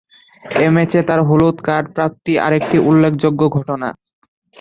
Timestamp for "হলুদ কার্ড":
1.27-1.85